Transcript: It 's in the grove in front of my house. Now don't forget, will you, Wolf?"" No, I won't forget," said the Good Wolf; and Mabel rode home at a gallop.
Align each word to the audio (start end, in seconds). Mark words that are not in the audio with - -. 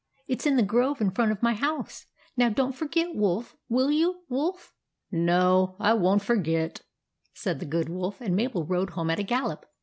It 0.27 0.41
's 0.41 0.47
in 0.47 0.55
the 0.55 0.63
grove 0.63 0.99
in 0.99 1.11
front 1.11 1.31
of 1.31 1.43
my 1.43 1.53
house. 1.53 2.07
Now 2.35 2.49
don't 2.49 2.71
forget, 2.73 3.09
will 3.13 3.45
you, 3.91 4.21
Wolf?"" 4.29 4.73
No, 5.11 5.75
I 5.79 5.93
won't 5.93 6.23
forget," 6.23 6.81
said 7.35 7.59
the 7.59 7.67
Good 7.67 7.87
Wolf; 7.87 8.19
and 8.19 8.35
Mabel 8.35 8.65
rode 8.65 8.89
home 8.97 9.11
at 9.11 9.19
a 9.19 9.23
gallop. 9.23 9.67